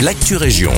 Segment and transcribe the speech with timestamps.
[0.00, 0.72] l'actu région.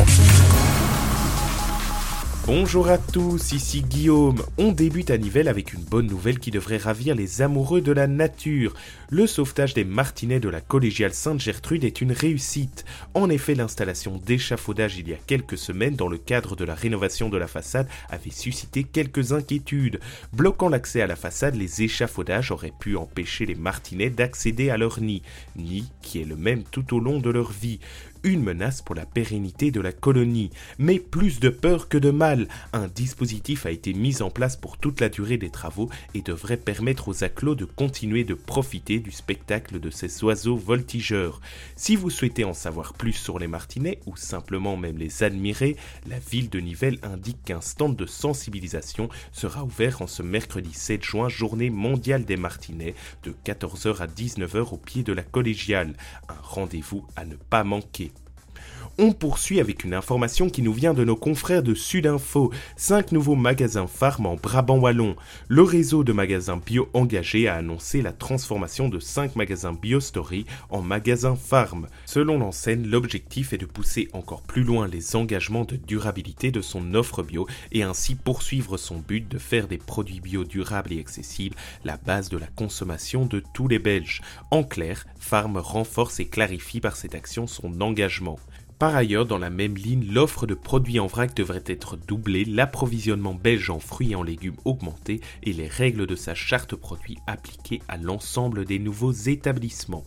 [2.46, 4.42] Bonjour à tous, ici Guillaume.
[4.56, 8.06] On débute à Nivelles avec une bonne nouvelle qui devrait ravir les amoureux de la
[8.06, 8.72] nature.
[9.10, 12.86] Le sauvetage des martinets de la collégiale Sainte-Gertrude est une réussite.
[13.12, 17.28] En effet, l'installation d'échafaudage il y a quelques semaines dans le cadre de la rénovation
[17.28, 20.00] de la façade avait suscité quelques inquiétudes.
[20.32, 25.00] Bloquant l'accès à la façade, les échafaudages auraient pu empêcher les martinets d'accéder à leur
[25.00, 25.22] nid,
[25.56, 27.80] nid qui est le même tout au long de leur vie
[28.22, 30.50] une menace pour la pérennité de la colonie.
[30.78, 34.78] Mais plus de peur que de mal, un dispositif a été mis en place pour
[34.78, 39.10] toute la durée des travaux et devrait permettre aux acclos de continuer de profiter du
[39.10, 41.40] spectacle de ces oiseaux voltigeurs.
[41.76, 45.76] Si vous souhaitez en savoir plus sur les martinets ou simplement même les admirer,
[46.06, 51.04] la ville de Nivelles indique qu'un stand de sensibilisation sera ouvert en ce mercredi 7
[51.04, 55.94] juin, journée mondiale des martinets, de 14h à 19h au pied de la collégiale.
[56.28, 58.12] Un rendez-vous à ne pas manquer.
[59.00, 62.52] On poursuit avec une information qui nous vient de nos confrères de Sudinfo.
[62.76, 65.14] Cinq nouveaux magasins Farm en Brabant Wallon.
[65.46, 70.82] Le réseau de magasins bio engagés a annoncé la transformation de cinq magasins BioStory en
[70.82, 71.86] magasins Farm.
[72.06, 76.92] Selon l'enseigne, l'objectif est de pousser encore plus loin les engagements de durabilité de son
[76.94, 81.54] offre bio et ainsi poursuivre son but de faire des produits bio durables et accessibles
[81.84, 84.22] la base de la consommation de tous les Belges.
[84.50, 88.40] En clair, Farm renforce et clarifie par cette action son engagement.
[88.78, 93.34] Par ailleurs, dans la même ligne, l'offre de produits en vrac devrait être doublée, l'approvisionnement
[93.34, 97.82] belge en fruits et en légumes augmenté et les règles de sa charte produit appliquées
[97.88, 100.04] à l'ensemble des nouveaux établissements.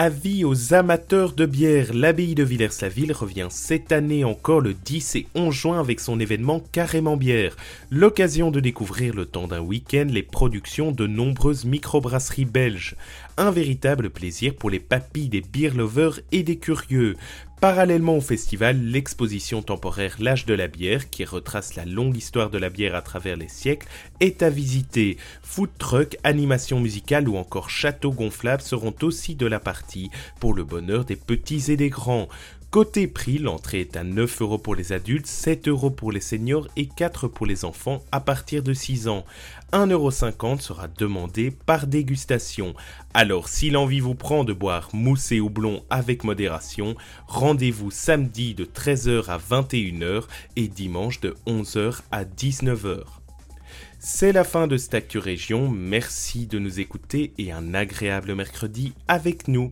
[0.00, 5.26] Avis aux amateurs de bière, l'abbaye de Villers-la-Ville revient cette année encore le 10 et
[5.34, 7.56] 11 juin avec son événement Carrément Bière.
[7.90, 12.94] L'occasion de découvrir le temps d'un week-end les productions de nombreuses microbrasseries belges.
[13.40, 17.14] Un véritable plaisir pour les papilles des beer lovers et des curieux.
[17.60, 22.58] Parallèlement au festival, l'exposition temporaire L'âge de la bière, qui retrace la longue histoire de
[22.58, 23.86] la bière à travers les siècles,
[24.18, 25.18] est à visiter.
[25.44, 30.10] Food truck, animation musicale ou encore château gonflable seront aussi de la partie,
[30.40, 32.28] pour le bonheur des petits et des grands.
[32.70, 36.68] Côté prix, l'entrée est à 9 euros pour les adultes, 7 euros pour les seniors
[36.76, 39.24] et 4 pour les enfants à partir de 6 ans.
[39.72, 40.10] 1,50 euros
[40.60, 42.74] sera demandé par dégustation.
[43.14, 46.94] Alors si l'envie vous prend de boire mousse et houblon avec modération,
[47.26, 50.24] rendez-vous samedi de 13h à 21h
[50.56, 53.04] et dimanche de 11h à 19h.
[53.98, 59.48] C'est la fin de cette Région, merci de nous écouter et un agréable mercredi avec
[59.48, 59.70] nous.